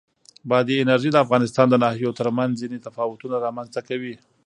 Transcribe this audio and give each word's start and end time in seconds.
بادي 0.49 0.75
انرژي 0.83 1.09
د 1.11 1.17
افغانستان 1.25 1.67
د 1.69 1.75
ناحیو 1.83 2.17
ترمنځ 2.19 2.51
ځینې 2.61 2.77
تفاوتونه 2.87 3.35
رامنځ 3.45 3.67
ته 3.75 3.81
کوي. 3.87 4.15